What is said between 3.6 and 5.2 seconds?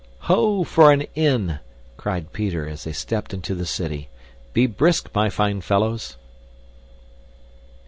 city. "Be brisk,